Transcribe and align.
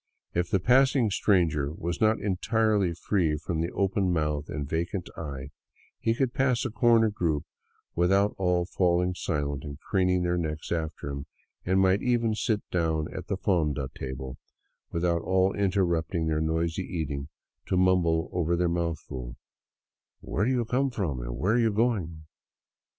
If 0.33 0.49
the 0.49 0.59
passing 0.59 1.11
stranger 1.11 1.71
was 1.71 2.01
not 2.01 2.19
entirely 2.19 2.95
free 2.95 3.37
from 3.37 3.61
the 3.61 3.69
open 3.71 4.11
mouth 4.11 4.49
and 4.49 4.67
vacant 4.67 5.11
eye, 5.15 5.51
he 5.99 6.15
could 6.15 6.33
pass 6.33 6.65
a 6.65 6.71
corner 6.71 7.11
group 7.11 7.45
without 7.93 8.33
all 8.39 8.65
falling 8.65 9.13
silent 9.13 9.63
and 9.63 9.79
craning 9.79 10.23
their 10.23 10.39
necks 10.39 10.71
after 10.71 11.11
him, 11.11 11.27
and 11.67 11.79
might 11.79 12.01
even 12.01 12.33
sit 12.33 12.67
down 12.71 13.13
at 13.13 13.27
the 13.27 13.37
fonda 13.37 13.91
table 13.93 14.39
without 14.89 15.21
all 15.21 15.53
interrupting 15.53 16.25
their 16.25 16.41
noisy 16.41 16.81
eating 16.81 17.27
to 17.67 17.77
mumble 17.77 18.27
over 18.33 18.55
their 18.55 18.67
mouthful, 18.69 19.35
"Where 20.19 20.45
do 20.45 20.49
you 20.51 20.65
come 20.65 20.89
from 20.89 21.19
and 21.21 21.37
where 21.37 21.53
are 21.53 21.59
you 21.59 21.71
going?" 21.71 22.25